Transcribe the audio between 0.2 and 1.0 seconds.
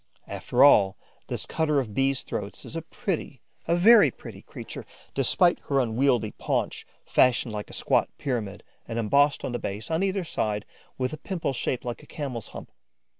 After all,